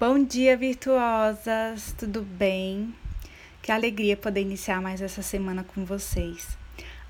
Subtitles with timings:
[0.00, 1.94] Bom dia, virtuosas!
[1.96, 2.92] Tudo bem?
[3.62, 6.58] Que alegria poder iniciar mais essa semana com vocês.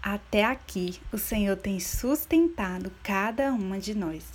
[0.02, 4.30] Até aqui, o Senhor tem sustentado cada uma de nós.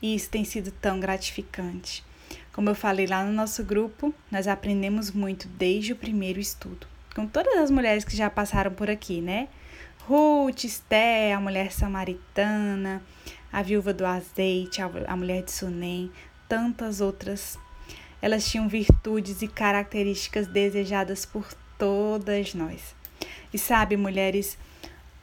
[0.00, 2.04] E isso tem sido tão gratificante.
[2.52, 6.86] Como eu falei lá no nosso grupo, nós aprendemos muito desde o primeiro estudo.
[7.16, 9.48] Com todas as mulheres que já passaram por aqui, né?
[10.06, 13.02] Ruth, Esté, a mulher samaritana,
[13.52, 16.12] a viúva do azeite, a mulher de Sunem,
[16.48, 17.58] tantas outras
[18.22, 22.94] elas tinham virtudes e características desejadas por todas nós.
[23.52, 24.56] E sabe, mulheres,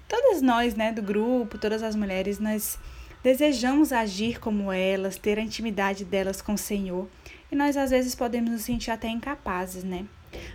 [0.07, 2.77] todas nós, né, do grupo, todas as mulheres, nós
[3.23, 7.07] desejamos agir como elas, ter a intimidade delas com o Senhor.
[7.49, 10.05] E nós às vezes podemos nos sentir até incapazes, né?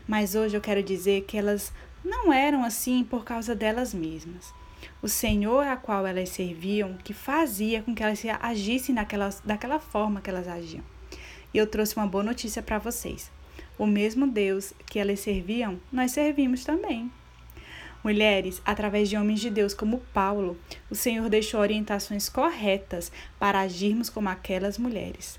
[0.06, 1.72] Mas hoje eu quero dizer que elas
[2.04, 4.52] não eram assim por causa delas mesmas.
[5.00, 10.20] O Senhor a qual elas serviam, que fazia com que elas agissem daquela, daquela forma
[10.20, 10.93] que elas agiam.
[11.54, 13.30] E eu trouxe uma boa notícia para vocês.
[13.78, 17.10] O mesmo Deus que elas serviam, nós servimos também.
[18.02, 20.58] Mulheres, através de homens de Deus como Paulo,
[20.90, 25.38] o Senhor deixou orientações corretas para agirmos como aquelas mulheres.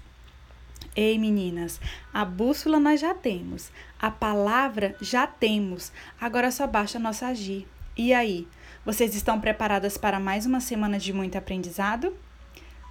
[0.95, 1.80] Ei, meninas,
[2.14, 7.67] a bússola nós já temos, a palavra já temos, agora só basta nosso agir.
[7.98, 8.48] E aí,
[8.86, 12.16] vocês estão preparadas para mais uma semana de muito aprendizado?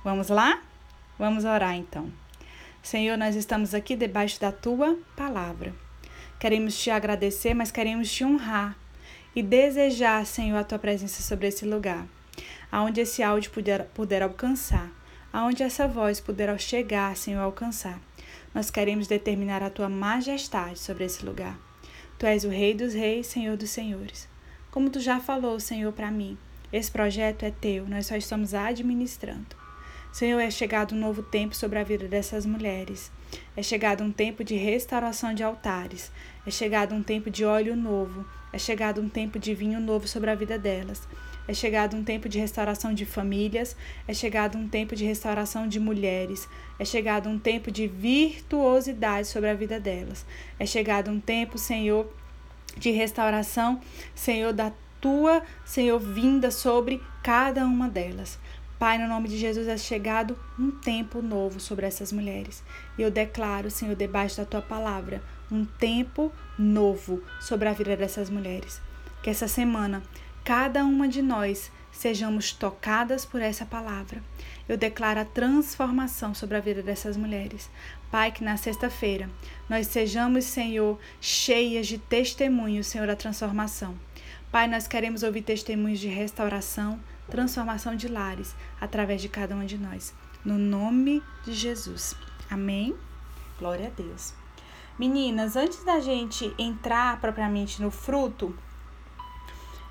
[0.05, 0.63] Vamos lá?
[1.19, 2.24] Vamos orar então.
[2.85, 5.73] Senhor, nós estamos aqui debaixo da tua palavra.
[6.39, 8.77] Queremos te agradecer, mas queremos te honrar
[9.35, 12.07] e desejar, Senhor, a tua presença sobre esse lugar,
[12.71, 14.93] aonde esse áudio puder, puder alcançar,
[15.33, 17.99] aonde essa voz puder chegar, Senhor, alcançar.
[18.55, 21.59] Nós queremos determinar a tua majestade sobre esse lugar.
[22.19, 24.29] Tu és o Rei dos Reis, Senhor dos Senhores.
[24.71, 26.37] Como tu já falou, Senhor, para mim,
[26.71, 29.64] esse projeto é teu, nós só estamos administrando.
[30.15, 33.11] Senhor, é chegado um novo tempo sobre a vida dessas mulheres.
[33.57, 36.13] É chegado um tempo de restauração de altares.
[36.47, 38.25] É chegado um tempo de óleo novo.
[38.53, 41.03] É chegado um tempo de vinho novo sobre a vida delas.
[41.49, 43.77] É chegado um tempo de restauração de famílias.
[44.07, 46.49] É chegado um tempo de restauração de mulheres.
[46.79, 50.25] É chegado um tempo de virtuosidade sobre a vida delas.
[50.61, 52.09] É chegado um tempo, Senhor,
[52.77, 53.81] de restauração,
[54.15, 54.71] Senhor, da
[55.01, 58.39] tua, Senhor, vinda sobre cada uma delas.
[58.79, 62.63] Pai, no nome de Jesus, é chegado um tempo novo sobre essas mulheres.
[62.99, 68.29] E eu declaro, Senhor, debaixo da tua palavra, um tempo novo sobre a vida dessas
[68.29, 68.81] mulheres.
[69.23, 70.03] Que essa semana,
[70.45, 74.23] cada uma de nós sejamos tocadas por essa palavra.
[74.69, 77.71] Eu declaro a transformação sobre a vida dessas mulheres.
[78.11, 79.31] Pai, que na sexta-feira
[79.69, 83.95] nós sejamos, Senhor, cheias de testemunhos, Senhor, da transformação.
[84.51, 89.79] Pai, nós queremos ouvir testemunhos de restauração, transformação de lares através de cada um de
[89.79, 90.15] nós.
[90.45, 92.15] No nome de Jesus.
[92.51, 92.95] Amém?
[93.59, 94.35] Glória a Deus.
[94.99, 98.57] Meninas, antes da gente entrar propriamente no fruto,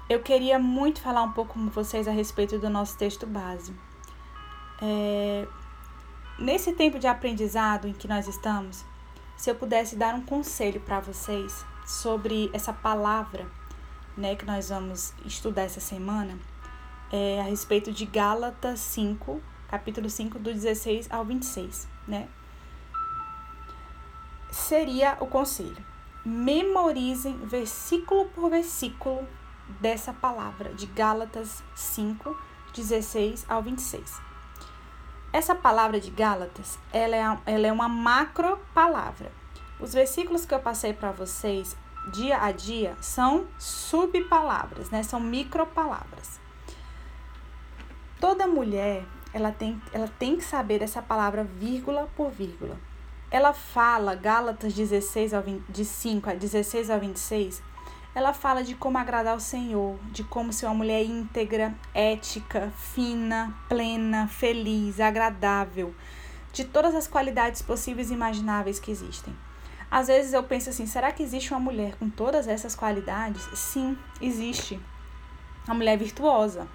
[0.09, 3.73] eu queria muito falar um pouco com vocês a respeito do nosso texto base.
[4.81, 5.47] É,
[6.37, 8.85] nesse tempo de aprendizado em que nós estamos,
[9.35, 13.45] se eu pudesse dar um conselho para vocês sobre essa palavra
[14.15, 16.37] né, que nós vamos estudar essa semana,
[17.13, 22.27] é, a respeito de Gálatas 5, capítulo 5, do 16 ao 26, né?
[24.49, 25.77] Seria o conselho.
[26.25, 29.27] Memorizem versículo por versículo
[29.79, 32.35] dessa palavra, de Gálatas 5,
[32.73, 34.19] 16 ao 26.
[35.31, 39.31] Essa palavra de Gálatas, ela é, ela é uma macro palavra.
[39.79, 41.77] Os versículos que eu passei para vocês
[42.11, 45.03] dia a dia são subpalavras, né?
[45.03, 46.42] São micropalavras.
[48.23, 49.03] Toda mulher,
[49.33, 52.79] ela tem, ela tem que saber essa palavra vírgula por vírgula.
[53.29, 57.61] Ela fala, Gálatas 16 ao 20, de 5 a 16 ao 26,
[58.15, 63.53] ela fala de como agradar o Senhor, de como ser uma mulher íntegra, ética, fina,
[63.67, 65.93] plena, feliz, agradável,
[66.53, 69.35] de todas as qualidades possíveis e imagináveis que existem.
[69.91, 73.41] Às vezes eu penso assim, será que existe uma mulher com todas essas qualidades?
[73.53, 74.79] Sim, existe.
[75.67, 76.69] Uma mulher virtuosa,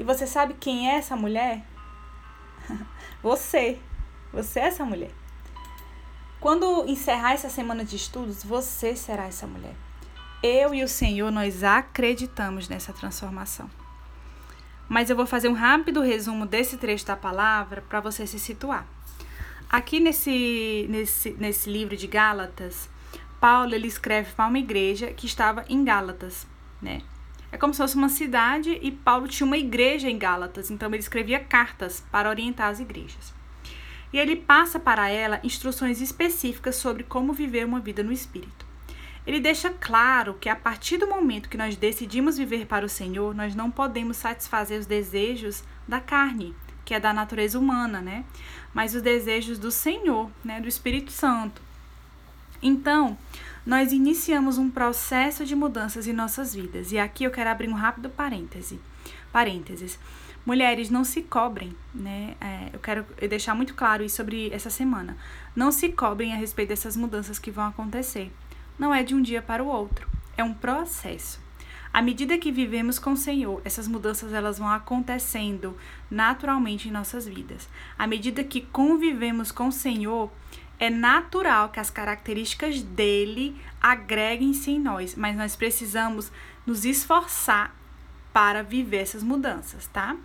[0.00, 1.62] e você sabe quem é essa mulher?
[3.22, 3.78] você.
[4.32, 5.10] Você é essa mulher.
[6.40, 9.74] Quando encerrar essa semana de estudos, você será essa mulher.
[10.42, 13.70] Eu e o Senhor, nós acreditamos nessa transformação.
[14.88, 18.86] Mas eu vou fazer um rápido resumo desse trecho da palavra para você se situar.
[19.68, 22.88] Aqui nesse, nesse, nesse livro de Gálatas,
[23.38, 26.46] Paulo ele escreve para uma igreja que estava em Gálatas,
[26.80, 27.02] né?
[27.52, 30.98] É como se fosse uma cidade e Paulo tinha uma igreja em Gálatas, então ele
[30.98, 33.34] escrevia cartas para orientar as igrejas.
[34.12, 38.66] e ele passa para ela instruções específicas sobre como viver uma vida no Espírito.
[39.24, 43.34] Ele deixa claro que a partir do momento que nós decidimos viver para o Senhor,
[43.34, 48.24] nós não podemos satisfazer os desejos da carne, que é da natureza humana, né?
[48.74, 50.60] Mas os desejos do Senhor, né?
[50.60, 51.62] Do Espírito Santo.
[52.62, 53.16] Então,
[53.64, 56.92] nós iniciamos um processo de mudanças em nossas vidas.
[56.92, 58.80] E aqui eu quero abrir um rápido parêntese.
[59.32, 59.98] Parênteses.
[60.44, 62.34] Mulheres, não se cobrem, né?
[62.40, 65.16] É, eu quero deixar muito claro isso sobre essa semana.
[65.54, 68.32] Não se cobrem a respeito dessas mudanças que vão acontecer.
[68.78, 71.38] Não é de um dia para o outro, é um processo.
[71.92, 75.76] À medida que vivemos com o Senhor, essas mudanças elas vão acontecendo
[76.08, 77.68] naturalmente em nossas vidas.
[77.98, 80.30] À medida que convivemos com o Senhor,
[80.80, 86.32] é natural que as características dele agreguem-se em nós, mas nós precisamos
[86.66, 87.76] nos esforçar
[88.32, 90.16] para viver essas mudanças, tá?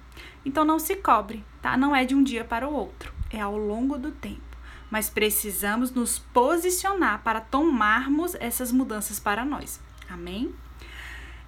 [0.45, 1.75] Então não se cobre, tá?
[1.75, 4.41] Não é de um dia para o outro, é ao longo do tempo.
[4.89, 9.81] Mas precisamos nos posicionar para tomarmos essas mudanças para nós.
[10.09, 10.55] Amém?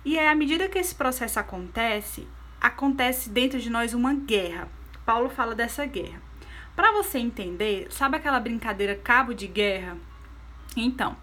[0.03, 2.27] E é à medida que esse processo acontece,
[2.59, 4.67] acontece dentro de nós uma guerra.
[5.05, 6.26] Paulo fala dessa guerra.
[6.77, 9.97] Para você entender, sabe aquela brincadeira cabo de guerra?
[10.75, 11.17] Então,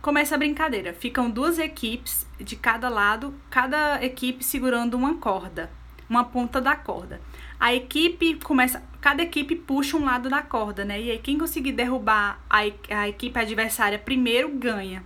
[0.00, 0.92] começa a brincadeira.
[0.94, 5.68] Ficam duas equipes de cada lado, cada equipe segurando uma corda,
[6.08, 7.20] uma ponta da corda.
[7.58, 11.02] A equipe começa, cada equipe puxa um lado da corda, né?
[11.02, 12.58] E aí quem conseguir derrubar a,
[12.96, 15.02] a equipe adversária primeiro ganha.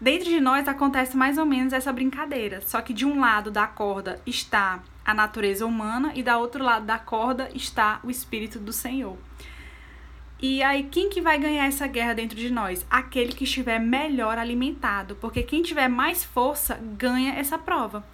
[0.00, 3.66] Dentro de nós acontece mais ou menos essa brincadeira, só que de um lado da
[3.66, 8.74] corda está a natureza humana e da outro lado da corda está o espírito do
[8.74, 9.16] Senhor.
[10.38, 12.84] E aí quem que vai ganhar essa guerra dentro de nós?
[12.90, 18.06] Aquele que estiver melhor alimentado, porque quem tiver mais força ganha essa prova.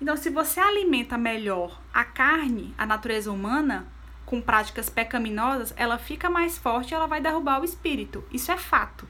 [0.00, 3.88] Então, se você alimenta melhor a carne, a natureza humana,
[4.24, 8.22] com práticas pecaminosas, ela fica mais forte e ela vai derrubar o espírito.
[8.30, 9.04] Isso é fato.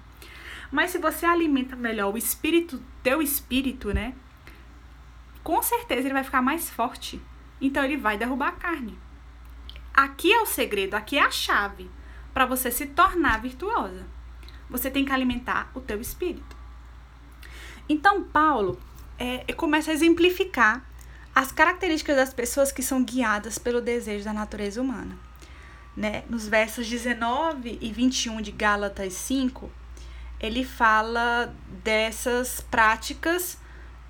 [0.72, 4.14] Mas se você alimenta melhor o espírito, teu espírito, né?
[5.46, 7.22] Com certeza ele vai ficar mais forte.
[7.60, 8.98] Então ele vai derrubar a carne.
[9.94, 11.88] Aqui é o segredo, aqui é a chave
[12.34, 14.04] para você se tornar virtuosa.
[14.68, 16.56] Você tem que alimentar o teu espírito.
[17.88, 18.76] Então Paulo
[19.20, 20.84] é, começa a exemplificar
[21.32, 25.16] as características das pessoas que são guiadas pelo desejo da natureza humana.
[25.96, 26.24] Né?
[26.28, 29.70] Nos versos 19 e 21 de Gálatas 5,
[30.40, 31.54] ele fala
[31.84, 33.56] dessas práticas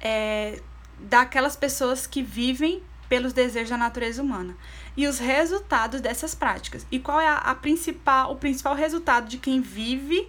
[0.00, 0.62] é,
[0.98, 4.56] daquelas pessoas que vivem pelos desejos da natureza humana
[4.96, 6.86] e os resultados dessas práticas.
[6.90, 10.28] E qual é a, a, principal, o principal resultado de quem vive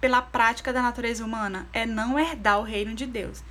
[0.00, 1.66] pela prática da natureza humana?
[1.72, 3.42] É não herdar o reino de Deus.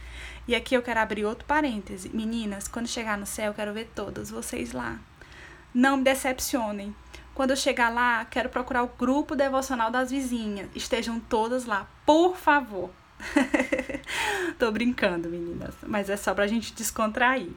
[0.48, 2.10] E aqui eu quero abrir outro parêntese.
[2.14, 5.00] Meninas, quando chegar no céu, eu quero ver todas vocês lá.
[5.74, 6.96] Não me decepcionem.
[7.34, 10.70] Quando eu chegar lá, quero procurar o grupo devocional das vizinhas.
[10.74, 12.90] Estejam todas lá, por favor.
[14.58, 17.50] Tô brincando, meninas, mas é só pra gente descontrair.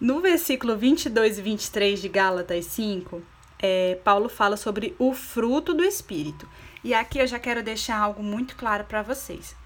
[0.00, 3.22] No versículo 22 e 23 de Gálatas 5,
[3.58, 6.48] é, Paulo fala sobre o fruto do Espírito.
[6.84, 9.56] E aqui eu já quero deixar algo muito claro para vocês.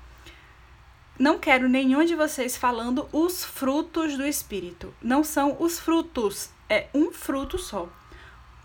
[1.18, 4.94] Não quero nenhum de vocês falando os frutos do Espírito.
[5.02, 7.88] Não são os frutos, é um fruto só.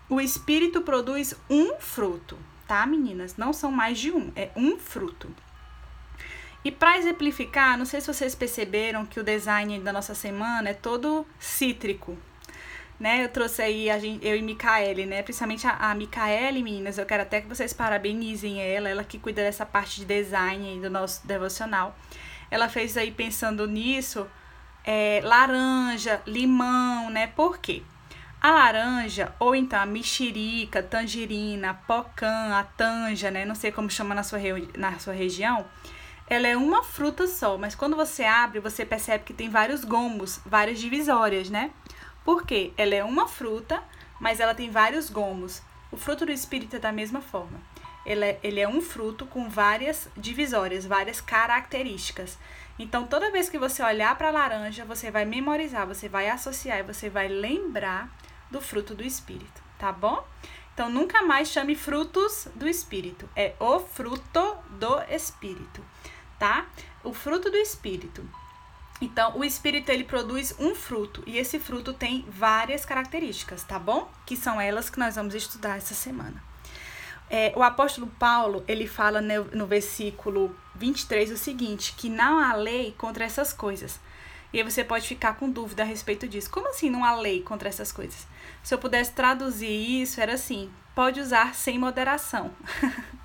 [0.08, 3.36] O Espírito produz um fruto, tá, meninas?
[3.36, 5.28] Não são mais de um, é um fruto.
[6.66, 10.74] E para exemplificar, não sei se vocês perceberam que o design da nossa semana é
[10.74, 12.18] todo cítrico.
[12.98, 13.22] Né?
[13.22, 15.22] Eu trouxe aí a gente, eu e Micaele, né?
[15.22, 19.42] Principalmente a, a Micaele, meninas, eu quero até que vocês parabenizem ela, ela que cuida
[19.42, 21.96] dessa parte de design do nosso devocional.
[22.50, 24.26] Ela fez aí pensando nisso,
[24.84, 27.28] é, laranja, limão, né?
[27.28, 27.84] Por quê?
[28.40, 33.44] A laranja, ou então a mexerica, tangerina, pocã, a tanja, né?
[33.44, 34.40] Não sei como chama na sua,
[34.76, 35.64] na sua região
[36.28, 40.40] ela é uma fruta só, mas quando você abre, você percebe que tem vários gomos,
[40.44, 41.70] várias divisórias, né?
[42.24, 42.72] Por quê?
[42.76, 43.80] Ela é uma fruta,
[44.18, 45.62] mas ela tem vários gomos.
[45.92, 47.60] O fruto do espírito é da mesma forma.
[48.04, 52.36] Ele é, ele é um fruto com várias divisórias, várias características.
[52.76, 56.80] Então, toda vez que você olhar para a laranja, você vai memorizar, você vai associar
[56.80, 58.10] e você vai lembrar
[58.50, 60.26] do fruto do espírito, tá bom?
[60.74, 65.82] Então, nunca mais chame frutos do espírito, é o fruto do espírito
[66.38, 66.66] tá?
[67.04, 68.28] O fruto do espírito.
[69.00, 74.10] Então, o espírito ele produz um fruto e esse fruto tem várias características, tá bom?
[74.24, 76.42] Que são elas que nós vamos estudar essa semana.
[77.28, 82.54] É, o apóstolo Paulo ele fala no, no versículo 23 o seguinte: que não há
[82.54, 84.00] lei contra essas coisas.
[84.52, 86.50] E aí você pode ficar com dúvida a respeito disso.
[86.50, 88.26] Como assim não há lei contra essas coisas?
[88.62, 92.50] Se eu pudesse traduzir isso, era assim: pode usar sem moderação.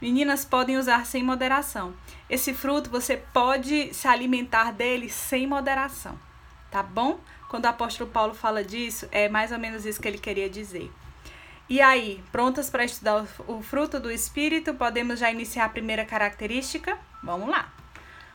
[0.00, 1.94] Meninas podem usar sem moderação.
[2.30, 6.18] Esse fruto você pode se alimentar dele sem moderação,
[6.70, 7.18] tá bom?
[7.48, 10.92] Quando o apóstolo Paulo fala disso, é mais ou menos isso que ele queria dizer.
[11.68, 14.72] E aí, prontas para estudar o fruto do Espírito?
[14.74, 16.96] Podemos já iniciar a primeira característica?
[17.22, 17.72] Vamos lá.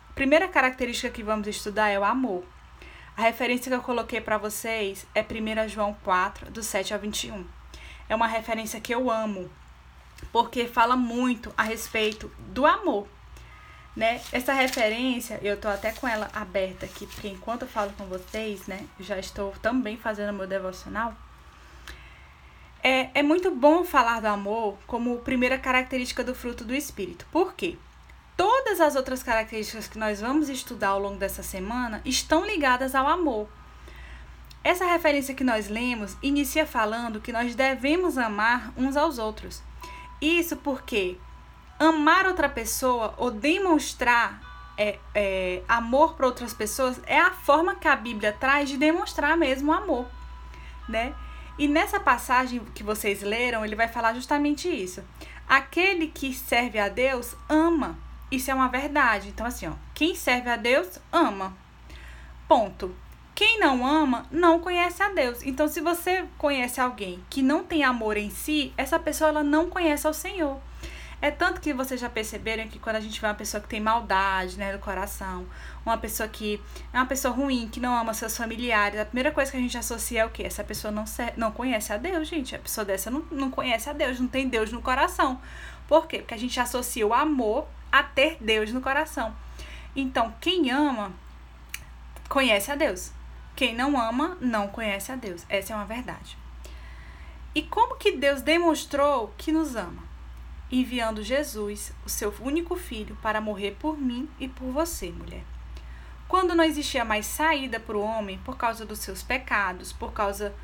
[0.10, 2.44] A primeira característica que vamos estudar é o amor.
[3.16, 7.46] A referência que eu coloquei para vocês é 1 João 4, do 7 ao 21.
[8.10, 9.50] É uma referência que eu amo,
[10.32, 13.08] porque fala muito a respeito do amor.
[13.96, 14.22] Né?
[14.32, 18.66] Essa referência, eu tô até com ela aberta aqui, porque enquanto eu falo com vocês,
[18.66, 21.14] né, já estou também fazendo meu devocional.
[22.84, 27.26] É, é muito bom falar do amor como primeira característica do fruto do Espírito.
[27.32, 27.78] Por quê?
[28.36, 33.08] Todas as outras características que nós vamos estudar ao longo dessa semana estão ligadas ao
[33.08, 33.48] amor.
[34.64, 39.62] Essa referência que nós lemos inicia falando que nós devemos amar uns aos outros.
[40.24, 41.18] Isso porque
[41.78, 44.42] amar outra pessoa ou demonstrar
[44.78, 49.36] é, é, amor para outras pessoas é a forma que a Bíblia traz de demonstrar
[49.36, 50.08] mesmo amor,
[50.88, 51.14] né?
[51.60, 55.04] E nessa passagem que vocês leram, ele vai falar justamente isso.
[55.46, 58.00] Aquele que serve a Deus ama.
[58.32, 59.28] Isso é uma verdade.
[59.28, 61.54] Então, assim, ó, quem serve a Deus ama.
[62.48, 62.96] Ponto.
[63.36, 65.42] Quem não ama não conhece a Deus.
[65.44, 69.70] Então, se você conhece alguém que não tem amor em si, essa pessoa ela não
[69.70, 70.60] conhece ao Senhor.
[71.20, 73.80] É tanto que vocês já perceberam que quando a gente vê uma pessoa que tem
[73.80, 75.48] maldade né, no coração,
[75.86, 76.62] uma pessoa que
[76.92, 79.78] é uma pessoa ruim, que não ama seus familiares, a primeira coisa que a gente
[79.78, 80.44] associa é o quê?
[80.44, 81.06] Essa pessoa não,
[81.38, 82.54] não conhece a Deus, gente.
[82.54, 85.42] A pessoa dessa não, não conhece a Deus, não tem Deus no coração.
[85.88, 86.18] Por quê?
[86.18, 89.34] Porque a gente associa o amor a ter Deus no coração.
[89.96, 91.14] Então, quem ama,
[92.28, 93.14] conhece a Deus.
[93.56, 95.46] Quem não ama, não conhece a Deus.
[95.48, 96.38] Essa é uma verdade.
[97.54, 100.04] E como que Deus demonstrou que nos ama?
[100.72, 105.44] Enviando Jesus, o seu único filho, para morrer por mim e por você, mulher.
[106.28, 110.56] Quando não existia mais saída para o homem por causa dos seus pecados, por causa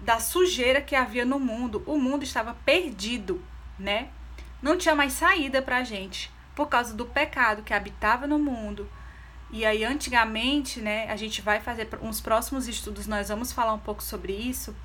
[0.00, 3.42] da sujeira que havia no mundo, o mundo estava perdido,
[3.78, 4.08] né?
[4.62, 8.88] Não tinha mais saída para a gente por causa do pecado que habitava no mundo.
[9.50, 13.78] E aí, antigamente, né, a gente vai fazer uns próximos estudos, nós vamos falar um
[13.78, 14.76] pouco sobre isso.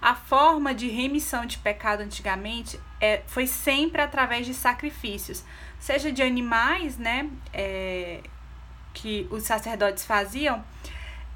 [0.00, 5.44] A forma de remissão de pecado antigamente é, foi sempre através de sacrifícios,
[5.78, 8.20] seja de animais, né, é,
[8.92, 10.64] que os sacerdotes faziam,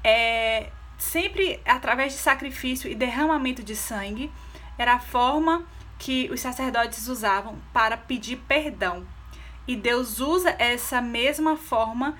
[0.03, 4.31] é, sempre através de sacrifício e derramamento de sangue,
[4.77, 5.65] era a forma
[5.97, 9.05] que os sacerdotes usavam para pedir perdão.
[9.67, 12.15] E Deus usa essa mesma forma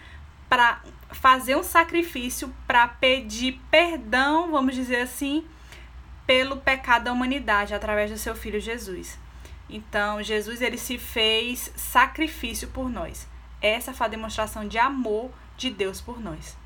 [0.50, 5.46] para fazer um sacrifício para pedir perdão, vamos dizer assim,
[6.26, 9.18] pelo pecado da humanidade através do seu filho Jesus.
[9.70, 13.28] Então, Jesus ele se fez sacrifício por nós.
[13.62, 16.58] Essa foi a demonstração de amor de Deus por nós.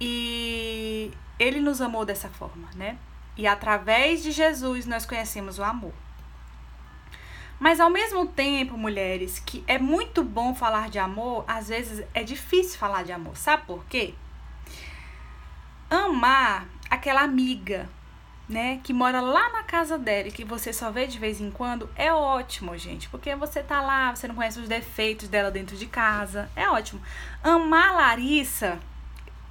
[0.00, 2.96] E ele nos amou dessa forma, né?
[3.36, 5.92] E através de Jesus nós conhecemos o amor.
[7.58, 12.22] Mas ao mesmo tempo, mulheres, que é muito bom falar de amor, às vezes é
[12.22, 13.36] difícil falar de amor.
[13.36, 14.14] Sabe por quê?
[15.88, 17.88] Amar aquela amiga,
[18.48, 21.50] né, que mora lá na casa dela e que você só vê de vez em
[21.50, 25.76] quando, é ótimo, gente, porque você tá lá, você não conhece os defeitos dela dentro
[25.76, 27.00] de casa, é ótimo.
[27.42, 28.78] Amar Larissa,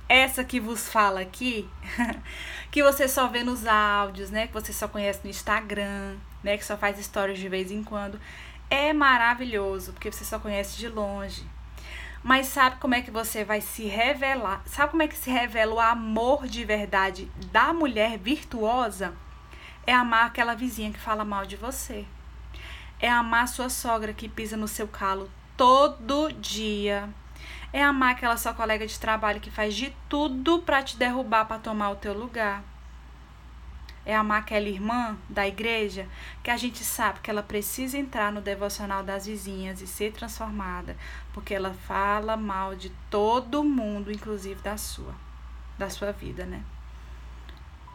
[0.08, 1.68] essa que vos fala aqui,
[2.70, 6.66] que você só vê nos áudios, né, que você só conhece no Instagram, né, que
[6.66, 8.20] só faz stories de vez em quando,
[8.70, 11.46] é maravilhoso, porque você só conhece de longe.
[12.24, 14.62] Mas sabe como é que você vai se revelar?
[14.66, 19.14] Sabe como é que se revela o amor de verdade da mulher virtuosa?
[19.86, 22.06] É amar aquela vizinha que fala mal de você.
[23.00, 27.10] É amar sua sogra que pisa no seu calo todo dia.
[27.74, 31.60] É amar aquela sua colega de trabalho que faz de tudo para te derrubar para
[31.60, 32.64] tomar o teu lugar
[34.06, 36.08] é amar aquela irmã da igreja
[36.44, 40.98] que a gente sabe que ela precisa entrar no devocional das vizinhas e ser transformada,
[41.34, 45.16] porque ela fala mal de todo mundo, inclusive da sua,
[45.78, 46.64] da sua vida, né?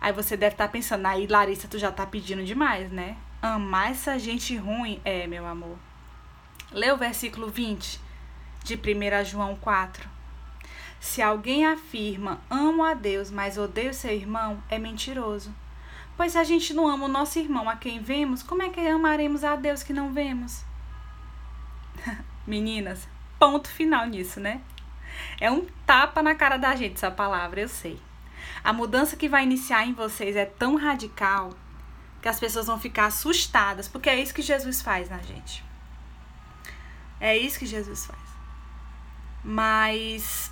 [0.00, 3.16] Aí você deve estar tá pensando, aí Larissa, tu já tá pedindo demais, né?
[3.42, 5.76] Amar essa gente ruim é, meu amor.
[6.70, 8.00] Lê o versículo 20
[8.62, 10.08] de 1 João 4.
[11.00, 15.52] Se alguém afirma amo a Deus, mas odeio seu irmão, é mentiroso.
[16.18, 18.80] Pois se a gente não ama o nosso irmão a quem vemos, como é que
[18.80, 20.64] amaremos a Deus que não vemos?
[22.44, 23.06] Meninas,
[23.38, 24.60] ponto final nisso, né?
[25.38, 28.02] É um tapa na cara da gente essa palavra, eu sei.
[28.64, 31.50] A mudança que vai iniciar em vocês é tão radical
[32.20, 35.64] que as pessoas vão ficar assustadas, porque é isso que Jesus faz na gente.
[37.20, 38.28] É isso que Jesus faz.
[39.44, 40.50] Mas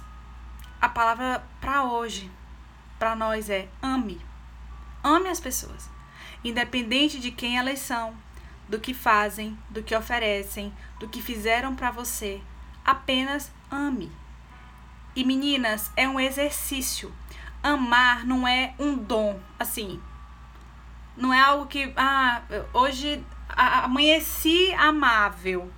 [0.80, 2.30] a palavra para hoje,
[3.00, 4.24] para nós é ame.
[5.06, 5.88] Ame as pessoas,
[6.42, 8.12] independente de quem elas são,
[8.68, 12.42] do que fazem, do que oferecem, do que fizeram para você.
[12.84, 14.10] Apenas ame.
[15.14, 17.14] E meninas, é um exercício.
[17.62, 20.02] Amar não é um dom, assim.
[21.16, 22.42] Não é algo que, ah,
[22.74, 25.72] hoje amanheci amável.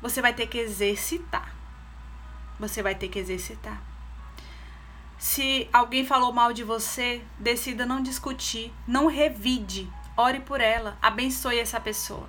[0.00, 1.54] Você vai ter que exercitar.
[2.58, 3.93] Você vai ter que exercitar.
[5.24, 9.90] Se alguém falou mal de você, decida não discutir, não revide.
[10.14, 12.28] Ore por ela, abençoe essa pessoa.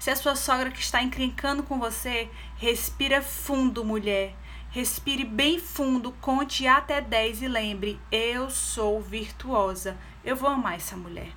[0.00, 4.34] Se a sua sogra que está encrencando com você, respira fundo, mulher.
[4.70, 9.98] Respire bem fundo, conte até 10 e lembre: eu sou virtuosa.
[10.24, 11.32] Eu vou amar essa mulher.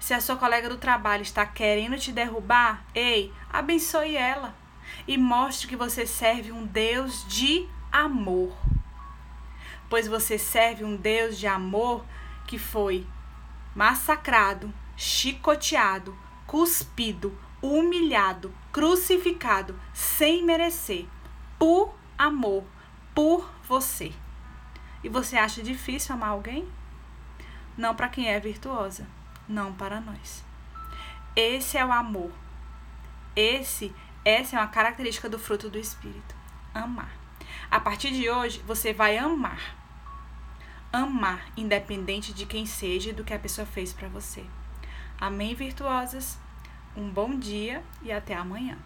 [0.00, 4.56] Se a sua colega do trabalho está querendo te derrubar, ei, abençoe ela
[5.06, 8.67] e mostre que você serve um Deus de amor.
[9.88, 12.04] Pois você serve um Deus de amor
[12.46, 13.06] que foi
[13.74, 16.16] massacrado, chicoteado,
[16.46, 21.06] cuspido, humilhado, crucificado, sem merecer,
[21.58, 22.64] por amor
[23.18, 24.12] por você.
[25.02, 26.68] E você acha difícil amar alguém?
[27.76, 29.08] Não para quem é virtuosa,
[29.48, 30.44] não para nós.
[31.34, 32.30] Esse é o amor.
[33.34, 33.92] Esse,
[34.24, 36.34] essa é uma característica do fruto do espírito,
[36.74, 37.10] amar.
[37.70, 39.77] A partir de hoje, você vai amar.
[40.90, 44.42] Amar, independente de quem seja e do que a pessoa fez para você.
[45.20, 46.38] Amém, virtuosas?
[46.96, 48.78] Um bom dia e até amanhã.